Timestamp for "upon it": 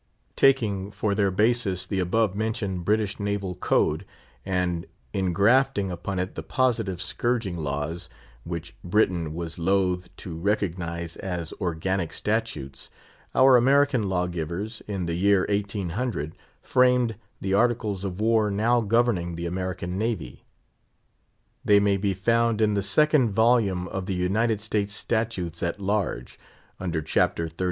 5.91-6.33